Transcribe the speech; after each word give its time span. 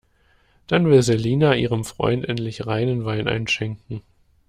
Dann 0.65 0.87
will 0.87 1.03
Selina 1.03 1.53
ihrem 1.53 1.85
Freund 1.85 2.27
endlich 2.27 2.65
reinen 2.65 3.05
Wein 3.05 3.27
einschenken. 3.27 4.01